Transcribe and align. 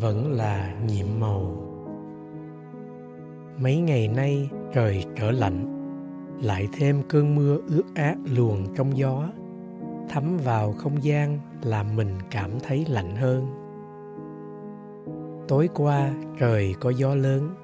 vẫn 0.00 0.32
là 0.32 0.74
nhiệm 0.86 1.06
màu. 1.20 1.56
Mấy 3.58 3.76
ngày 3.80 4.08
nay 4.08 4.50
trời 4.72 5.04
trở 5.16 5.30
lạnh, 5.30 5.66
lại 6.42 6.68
thêm 6.72 7.02
cơn 7.08 7.34
mưa 7.34 7.58
ướt 7.68 7.82
át 7.94 8.16
luồn 8.36 8.58
trong 8.76 8.96
gió, 8.96 9.28
thấm 10.10 10.36
vào 10.44 10.72
không 10.72 11.04
gian 11.04 11.38
làm 11.62 11.96
mình 11.96 12.18
cảm 12.30 12.50
thấy 12.62 12.86
lạnh 12.88 13.16
hơn. 13.16 13.46
Tối 15.48 15.68
qua 15.74 16.10
trời 16.38 16.74
có 16.80 16.90
gió 16.90 17.14
lớn. 17.14 17.54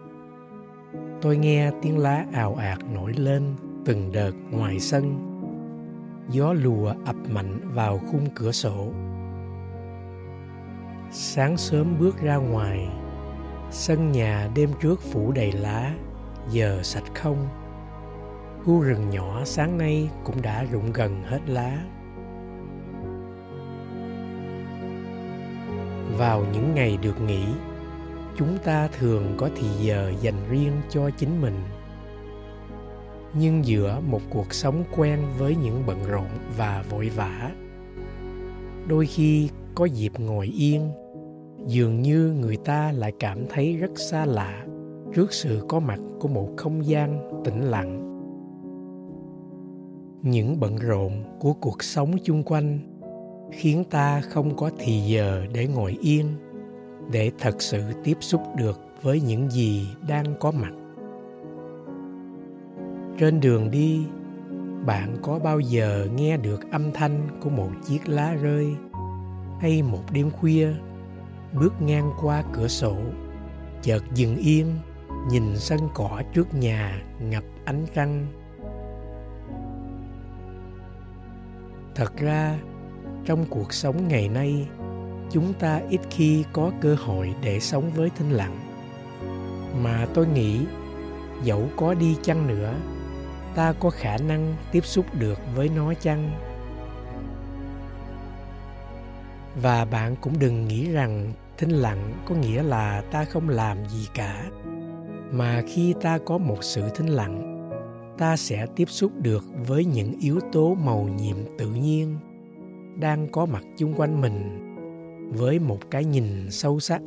Tôi 1.22 1.36
nghe 1.36 1.70
tiếng 1.82 1.98
lá 1.98 2.26
ào 2.32 2.54
ạt 2.54 2.78
nổi 2.94 3.12
lên 3.12 3.42
từng 3.84 4.12
đợt 4.12 4.32
ngoài 4.50 4.80
sân. 4.80 5.18
Gió 6.30 6.52
lùa 6.52 6.94
ập 7.04 7.16
mạnh 7.30 7.60
vào 7.74 7.98
khung 7.98 8.26
cửa 8.34 8.52
sổ 8.52 8.86
sáng 11.12 11.56
sớm 11.56 11.98
bước 11.98 12.20
ra 12.20 12.36
ngoài, 12.36 12.88
sân 13.70 14.12
nhà 14.12 14.48
đêm 14.54 14.70
trước 14.80 15.00
phủ 15.02 15.32
đầy 15.32 15.52
lá, 15.52 15.94
giờ 16.50 16.80
sạch 16.82 17.14
không. 17.14 17.48
Khu 18.64 18.80
rừng 18.80 19.10
nhỏ 19.10 19.44
sáng 19.44 19.78
nay 19.78 20.10
cũng 20.24 20.42
đã 20.42 20.64
rụng 20.64 20.92
gần 20.92 21.22
hết 21.22 21.40
lá. 21.46 21.78
Vào 26.18 26.44
những 26.52 26.74
ngày 26.74 26.98
được 27.02 27.20
nghỉ, 27.20 27.44
chúng 28.36 28.58
ta 28.64 28.88
thường 28.98 29.34
có 29.36 29.50
thì 29.56 29.68
giờ 29.68 30.12
dành 30.20 30.48
riêng 30.50 30.80
cho 30.88 31.10
chính 31.10 31.40
mình. 31.40 31.62
Nhưng 33.34 33.64
giữa 33.64 34.00
một 34.06 34.20
cuộc 34.30 34.54
sống 34.54 34.84
quen 34.96 35.20
với 35.38 35.56
những 35.56 35.82
bận 35.86 36.04
rộn 36.08 36.28
và 36.56 36.84
vội 36.90 37.08
vã, 37.08 37.50
đôi 38.88 39.06
khi 39.06 39.48
có 39.74 39.84
dịp 39.84 40.12
ngồi 40.18 40.46
yên, 40.46 40.88
dường 41.66 42.02
như 42.02 42.32
người 42.40 42.56
ta 42.56 42.92
lại 42.92 43.12
cảm 43.18 43.38
thấy 43.48 43.76
rất 43.76 43.98
xa 43.98 44.24
lạ 44.24 44.64
trước 45.14 45.32
sự 45.32 45.64
có 45.68 45.80
mặt 45.80 46.00
của 46.20 46.28
một 46.28 46.48
không 46.56 46.86
gian 46.86 47.40
tĩnh 47.44 47.60
lặng. 47.60 48.06
Những 50.22 50.60
bận 50.60 50.76
rộn 50.76 51.12
của 51.40 51.52
cuộc 51.52 51.82
sống 51.82 52.16
chung 52.24 52.42
quanh 52.42 52.78
khiến 53.52 53.84
ta 53.90 54.20
không 54.20 54.56
có 54.56 54.70
thì 54.78 55.00
giờ 55.00 55.46
để 55.54 55.66
ngồi 55.66 55.98
yên, 56.00 56.26
để 57.12 57.30
thật 57.38 57.62
sự 57.62 57.82
tiếp 58.04 58.16
xúc 58.20 58.42
được 58.56 58.80
với 59.02 59.20
những 59.20 59.50
gì 59.50 59.86
đang 60.08 60.24
có 60.40 60.50
mặt. 60.50 60.72
Trên 63.18 63.40
đường 63.40 63.70
đi, 63.70 64.00
bạn 64.86 65.16
có 65.22 65.38
bao 65.38 65.60
giờ 65.60 66.06
nghe 66.16 66.36
được 66.36 66.70
âm 66.70 66.92
thanh 66.92 67.28
của 67.40 67.50
một 67.50 67.70
chiếc 67.86 68.08
lá 68.08 68.34
rơi? 68.34 68.66
Hay 69.60 69.82
một 69.82 70.02
đêm 70.12 70.30
khuya, 70.30 70.68
bước 71.52 71.82
ngang 71.82 72.12
qua 72.20 72.42
cửa 72.52 72.68
sổ, 72.68 72.96
chợt 73.82 74.02
dừng 74.14 74.36
yên, 74.36 74.78
nhìn 75.30 75.56
sân 75.56 75.80
cỏ 75.94 76.22
trước 76.34 76.54
nhà 76.54 77.02
ngập 77.20 77.44
ánh 77.64 77.86
trăng. 77.94 78.26
Thật 81.94 82.16
ra, 82.16 82.58
trong 83.24 83.46
cuộc 83.50 83.72
sống 83.72 84.08
ngày 84.08 84.28
nay, 84.28 84.68
chúng 85.30 85.52
ta 85.52 85.80
ít 85.88 86.00
khi 86.10 86.44
có 86.52 86.70
cơ 86.80 86.94
hội 86.94 87.34
để 87.42 87.60
sống 87.60 87.90
với 87.94 88.10
thinh 88.10 88.30
lặng. 88.30 88.60
Mà 89.82 90.06
tôi 90.14 90.26
nghĩ, 90.26 90.60
dẫu 91.42 91.68
có 91.76 91.94
đi 91.94 92.16
chăng 92.22 92.46
nữa, 92.46 92.74
ta 93.54 93.72
có 93.72 93.90
khả 93.90 94.16
năng 94.16 94.56
tiếp 94.72 94.84
xúc 94.84 95.06
được 95.18 95.38
với 95.54 95.70
nó 95.76 95.94
chăng? 95.94 96.49
Và 99.62 99.84
bạn 99.84 100.16
cũng 100.20 100.32
đừng 100.38 100.68
nghĩ 100.68 100.90
rằng 100.90 101.32
thinh 101.58 101.70
lặng 101.70 102.12
có 102.26 102.34
nghĩa 102.34 102.62
là 102.62 103.02
ta 103.10 103.24
không 103.24 103.48
làm 103.48 103.78
gì 103.88 104.08
cả. 104.14 104.50
Mà 105.32 105.62
khi 105.66 105.94
ta 106.00 106.18
có 106.18 106.38
một 106.38 106.64
sự 106.64 106.82
thinh 106.94 107.06
lặng, 107.06 107.46
ta 108.18 108.36
sẽ 108.36 108.66
tiếp 108.76 108.88
xúc 108.88 109.12
được 109.22 109.44
với 109.66 109.84
những 109.84 110.12
yếu 110.20 110.40
tố 110.52 110.74
màu 110.74 111.08
nhiệm 111.18 111.36
tự 111.58 111.66
nhiên 111.70 112.16
đang 113.00 113.28
có 113.32 113.46
mặt 113.46 113.64
chung 113.78 113.94
quanh 113.94 114.20
mình 114.20 114.66
với 115.32 115.58
một 115.58 115.78
cái 115.90 116.04
nhìn 116.04 116.50
sâu 116.50 116.80
sắc. 116.80 117.02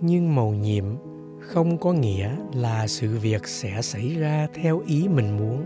Nhưng 0.00 0.34
màu 0.34 0.50
nhiệm 0.50 0.84
không 1.40 1.78
có 1.78 1.92
nghĩa 1.92 2.36
là 2.54 2.86
sự 2.86 3.18
việc 3.18 3.46
sẽ 3.46 3.82
xảy 3.82 4.14
ra 4.14 4.48
theo 4.54 4.82
ý 4.86 5.08
mình 5.08 5.36
muốn, 5.36 5.64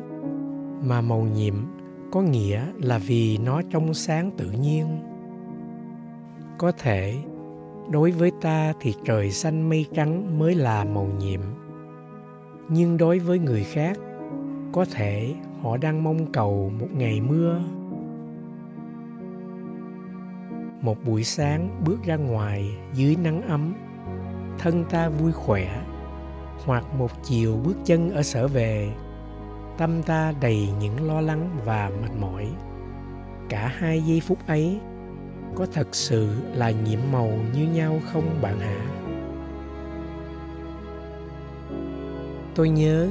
mà 0.89 1.01
màu 1.01 1.23
nhiệm 1.23 1.55
có 2.13 2.23
nghĩa 2.23 2.67
là 2.79 2.99
vì 2.99 3.39
nó 3.39 3.63
trong 3.71 3.95
sáng 3.95 4.31
tự 4.37 4.51
nhiên. 4.51 4.87
Có 6.59 6.73
thể, 6.73 7.17
đối 7.91 8.11
với 8.11 8.31
ta 8.41 8.73
thì 8.81 8.95
trời 9.05 9.31
xanh 9.31 9.69
mây 9.69 9.87
trắng 9.95 10.39
mới 10.39 10.55
là 10.55 10.85
màu 10.85 11.09
nhiệm. 11.19 11.41
Nhưng 12.69 12.97
đối 12.97 13.19
với 13.19 13.39
người 13.39 13.65
khác, 13.65 13.99
có 14.73 14.85
thể 14.93 15.35
họ 15.63 15.77
đang 15.77 16.05
mong 16.05 16.33
cầu 16.33 16.73
một 16.81 16.89
ngày 16.93 17.21
mưa. 17.21 17.61
Một 20.81 20.97
buổi 21.05 21.25
sáng 21.25 21.81
bước 21.85 21.99
ra 22.05 22.17
ngoài 22.17 22.77
dưới 22.95 23.17
nắng 23.17 23.43
ấm, 23.43 23.75
thân 24.59 24.85
ta 24.91 25.09
vui 25.09 25.33
khỏe, 25.33 25.83
hoặc 26.65 26.85
một 26.99 27.11
chiều 27.23 27.61
bước 27.65 27.77
chân 27.85 28.11
ở 28.11 28.23
sở 28.23 28.49
về 28.49 28.93
tâm 29.79 30.03
ta 30.03 30.33
đầy 30.41 30.69
những 30.81 31.09
lo 31.09 31.21
lắng 31.21 31.51
và 31.65 31.91
mệt 32.03 32.11
mỏi. 32.21 32.47
Cả 33.49 33.73
hai 33.77 34.03
giây 34.03 34.21
phút 34.21 34.39
ấy 34.47 34.79
có 35.55 35.67
thật 35.73 35.89
sự 35.93 36.29
là 36.55 36.71
nhiệm 36.71 36.99
màu 37.13 37.31
như 37.55 37.69
nhau 37.69 38.01
không 38.13 38.39
bạn 38.43 38.59
hả? 38.61 38.89
Tôi 42.55 42.69
nhớ 42.69 43.09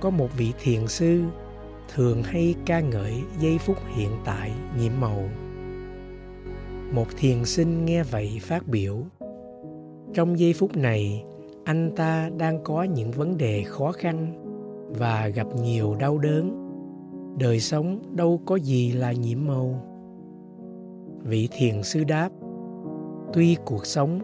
có 0.00 0.10
một 0.10 0.28
vị 0.36 0.52
thiền 0.62 0.86
sư 0.86 1.22
thường 1.94 2.22
hay 2.22 2.54
ca 2.66 2.80
ngợi 2.80 3.14
giây 3.38 3.58
phút 3.58 3.76
hiện 3.94 4.10
tại 4.24 4.52
nhiệm 4.78 4.92
màu. 5.00 5.28
Một 6.92 7.06
thiền 7.16 7.44
sinh 7.44 7.84
nghe 7.84 8.02
vậy 8.02 8.40
phát 8.42 8.68
biểu, 8.68 8.98
trong 10.14 10.38
giây 10.38 10.52
phút 10.52 10.76
này, 10.76 11.24
anh 11.64 11.92
ta 11.96 12.30
đang 12.38 12.64
có 12.64 12.82
những 12.82 13.10
vấn 13.10 13.38
đề 13.38 13.62
khó 13.62 13.92
khăn 13.92 14.38
và 14.98 15.28
gặp 15.28 15.46
nhiều 15.62 15.94
đau 15.98 16.18
đớn. 16.18 16.58
Đời 17.38 17.60
sống 17.60 18.16
đâu 18.16 18.40
có 18.46 18.56
gì 18.56 18.92
là 18.92 19.12
nhiễm 19.12 19.38
màu. 19.46 19.82
Vị 21.22 21.48
thiền 21.52 21.82
sư 21.82 22.04
đáp, 22.04 22.28
tuy 23.32 23.56
cuộc 23.64 23.86
sống 23.86 24.20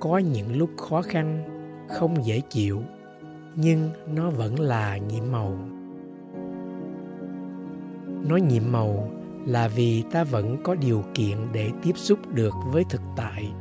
có 0.00 0.18
những 0.18 0.56
lúc 0.56 0.70
khó 0.76 1.02
khăn, 1.02 1.44
không 1.88 2.24
dễ 2.24 2.40
chịu, 2.50 2.80
nhưng 3.56 3.90
nó 4.14 4.30
vẫn 4.30 4.60
là 4.60 4.96
nhiệm 4.96 5.32
màu. 5.32 5.58
Nó 8.28 8.36
nhiệm 8.36 8.62
màu 8.72 9.10
là 9.46 9.68
vì 9.68 10.02
ta 10.10 10.24
vẫn 10.24 10.56
có 10.64 10.74
điều 10.74 11.02
kiện 11.14 11.36
để 11.52 11.70
tiếp 11.82 11.96
xúc 11.96 12.18
được 12.34 12.54
với 12.72 12.84
thực 12.90 13.00
tại, 13.16 13.52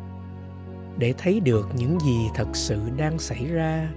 để 0.98 1.14
thấy 1.18 1.40
được 1.40 1.70
những 1.78 2.00
gì 2.00 2.28
thật 2.36 2.48
sự 2.54 2.80
đang 2.98 3.20
xảy 3.20 3.46
ra 3.46 3.90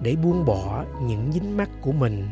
để 0.00 0.16
buông 0.16 0.44
bỏ 0.44 0.84
những 1.02 1.32
dính 1.32 1.56
mắc 1.56 1.70
của 1.80 1.92
mình, 1.92 2.28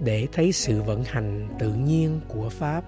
để 0.00 0.28
thấy 0.32 0.52
sự 0.52 0.82
vận 0.82 1.04
hành 1.04 1.48
tự 1.58 1.72
nhiên 1.72 2.20
của 2.28 2.48
pháp, 2.48 2.84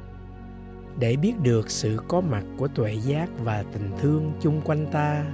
để 0.99 1.17
biết 1.17 1.33
được 1.43 1.71
sự 1.71 2.01
có 2.09 2.21
mặt 2.21 2.45
của 2.59 2.69
tuệ 2.69 2.93
giác 2.93 3.29
và 3.45 3.65
tình 3.73 3.91
thương 3.99 4.33
chung 4.41 4.61
quanh 4.65 4.87
ta. 4.93 5.25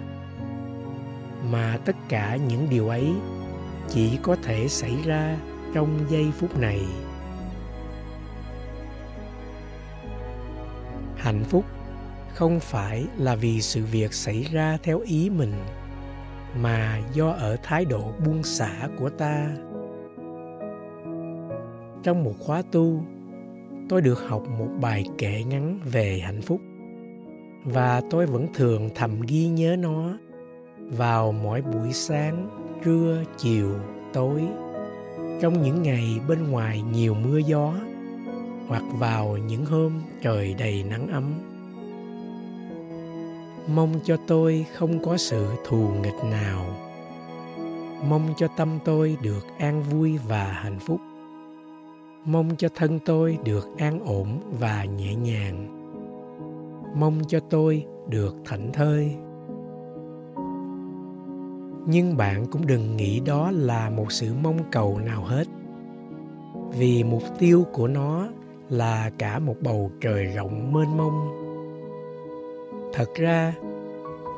Mà 1.51 1.79
tất 1.85 1.97
cả 2.09 2.37
những 2.37 2.67
điều 2.71 2.89
ấy 2.89 3.13
chỉ 3.89 4.19
có 4.23 4.37
thể 4.43 4.69
xảy 4.69 4.97
ra 5.05 5.39
trong 5.75 6.01
giây 6.09 6.27
phút 6.39 6.59
này. 6.59 6.81
Hạnh 11.17 11.45
phúc 11.45 11.65
không 12.35 12.61
phải 12.61 13.07
là 13.17 13.35
vì 13.35 13.63
sự 13.63 13.85
việc 13.85 14.15
xảy 14.15 14.43
ra 14.53 14.79
theo 14.83 15.01
ý 15.01 15.31
mình 15.31 15.53
mà 16.57 17.01
do 17.13 17.31
ở 17.31 17.57
thái 17.63 17.85
độ 17.85 18.13
buông 18.27 18.43
xả 18.43 18.89
của 18.99 19.09
ta. 19.11 19.49
Trong 22.03 22.25
một 22.25 22.35
khóa 22.39 22.63
tu, 22.73 23.03
tôi 23.89 24.01
được 24.01 24.29
học 24.29 24.43
một 24.59 24.69
bài 24.81 25.05
kệ 25.19 25.43
ngắn 25.45 25.81
về 25.85 26.21
hạnh 26.25 26.43
phúc, 26.43 26.61
và 27.65 28.03
tôi 28.11 28.27
vẫn 28.27 28.47
thường 28.55 28.91
thầm 28.95 29.21
ghi 29.21 29.49
nhớ 29.49 29.77
nó 29.77 30.19
vào 30.79 31.33
mỗi 31.33 31.63
buổi 31.63 31.93
sáng, 31.93 32.49
trưa, 32.85 33.25
chiều, 33.37 33.71
tối. 34.13 34.43
Trong 35.41 35.63
những 35.63 35.83
ngày 35.83 36.21
bên 36.29 36.51
ngoài 36.51 36.83
nhiều 36.93 37.15
mưa 37.15 37.39
gió, 37.39 37.75
hoặc 38.69 38.83
vào 38.99 39.37
những 39.37 39.65
hôm 39.65 39.93
trời 40.23 40.55
đầy 40.59 40.85
nắng 40.91 41.09
ấm 41.09 41.33
mong 43.69 43.93
cho 44.05 44.17
tôi 44.27 44.67
không 44.75 45.03
có 45.03 45.17
sự 45.17 45.47
thù 45.65 45.89
nghịch 46.03 46.25
nào. 46.31 46.65
Mong 48.09 48.29
cho 48.37 48.49
tâm 48.57 48.79
tôi 48.85 49.17
được 49.23 49.47
an 49.59 49.83
vui 49.83 50.19
và 50.29 50.45
hạnh 50.45 50.79
phúc. 50.79 51.01
Mong 52.25 52.57
cho 52.57 52.69
thân 52.75 52.99
tôi 53.05 53.39
được 53.45 53.69
an 53.79 54.01
ổn 54.01 54.29
và 54.61 54.85
nhẹ 54.85 55.15
nhàng. 55.15 55.79
Mong 56.97 57.21
cho 57.29 57.41
tôi 57.41 57.87
được 58.09 58.37
thảnh 58.45 58.73
thơi. 58.73 59.17
Nhưng 61.87 62.17
bạn 62.17 62.47
cũng 62.51 62.67
đừng 62.67 62.97
nghĩ 62.97 63.21
đó 63.21 63.51
là 63.51 63.91
một 63.91 64.13
sự 64.13 64.35
mong 64.43 64.59
cầu 64.73 64.99
nào 64.99 65.25
hết. 65.25 65.45
Vì 66.79 67.05
mục 67.05 67.23
tiêu 67.39 67.65
của 67.73 67.89
nó 67.89 68.29
là 68.69 69.11
cả 69.19 69.39
một 69.39 69.57
bầu 69.61 69.91
trời 70.01 70.25
rộng 70.25 70.73
mênh 70.73 70.97
mông 70.97 71.42
thật 72.93 73.09
ra, 73.15 73.55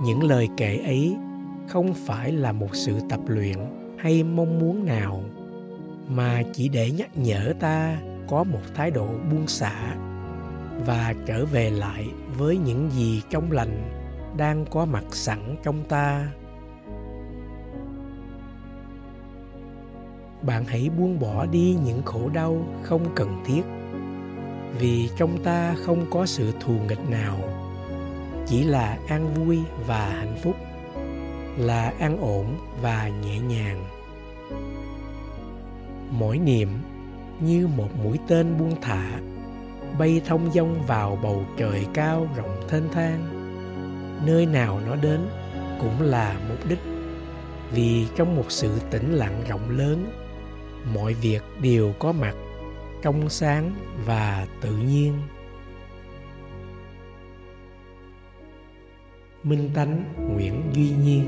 những 0.03 0.23
lời 0.23 0.49
kể 0.57 0.77
ấy 0.77 1.17
không 1.69 1.95
phải 1.95 2.33
là 2.33 2.53
một 2.53 2.69
sự 2.73 3.01
tập 3.09 3.21
luyện 3.27 3.59
hay 3.99 4.23
mong 4.23 4.59
muốn 4.59 4.87
nào, 4.87 5.23
mà 6.09 6.43
chỉ 6.53 6.69
để 6.69 6.91
nhắc 6.91 7.11
nhở 7.19 7.53
ta 7.61 7.97
có 8.29 8.45
một 8.45 8.61
thái 8.75 8.91
độ 8.91 9.07
buông 9.07 9.47
xả 9.47 9.97
và 10.87 11.15
trở 11.27 11.45
về 11.45 11.71
lại 11.71 12.07
với 12.39 12.57
những 12.57 12.91
gì 12.91 13.23
trong 13.31 13.53
lành 13.53 13.91
đang 14.37 14.65
có 14.71 14.85
mặt 14.85 15.05
sẵn 15.11 15.57
trong 15.63 15.85
ta. 15.89 16.29
Bạn 20.43 20.65
hãy 20.65 20.91
buông 20.99 21.21
bỏ 21.21 21.47
đi 21.47 21.77
những 21.85 22.03
khổ 22.03 22.29
đau 22.35 22.67
không 22.83 23.07
cần 23.15 23.43
thiết, 23.47 23.63
vì 24.79 25.09
trong 25.17 25.45
ta 25.45 25.75
không 25.85 26.07
có 26.11 26.27
sự 26.27 26.53
thù 26.61 26.75
nghịch 26.89 27.11
nào 27.11 27.39
chỉ 28.47 28.65
là 28.65 28.99
an 29.09 29.35
vui 29.35 29.59
và 29.87 30.09
hạnh 30.09 30.37
phúc, 30.43 30.57
là 31.57 31.93
an 31.99 32.19
ổn 32.21 32.47
và 32.83 33.09
nhẹ 33.09 33.39
nhàng. 33.39 33.85
Mỗi 36.11 36.39
niệm 36.39 36.69
như 37.41 37.67
một 37.67 37.89
mũi 38.03 38.19
tên 38.29 38.59
buông 38.59 38.81
thả, 38.83 39.21
bay 39.99 40.21
thông 40.27 40.53
dong 40.53 40.83
vào 40.87 41.19
bầu 41.23 41.45
trời 41.57 41.87
cao 41.95 42.29
rộng 42.37 42.61
thênh 42.69 42.89
thang. 42.93 43.41
Nơi 44.27 44.47
nào 44.47 44.81
nó 44.87 44.97
đến 44.97 45.21
cũng 45.81 46.03
là 46.03 46.37
mục 46.49 46.59
đích, 46.69 46.79
vì 47.73 48.07
trong 48.17 48.37
một 48.37 48.47
sự 48.49 48.79
tĩnh 48.91 49.13
lặng 49.13 49.43
rộng 49.49 49.71
lớn, 49.71 50.11
mọi 50.95 51.15
việc 51.15 51.43
đều 51.63 51.93
có 51.99 52.13
mặt, 52.13 52.35
trong 53.03 53.29
sáng 53.29 53.75
và 54.07 54.47
tự 54.61 54.71
nhiên. 54.71 55.13
Minh 59.45 59.71
tánh 59.75 60.05
nguyễn 60.29 60.63
duy 60.75 60.91
nhiên. 61.05 61.25